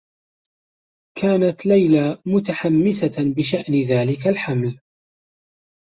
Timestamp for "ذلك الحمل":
3.87-4.79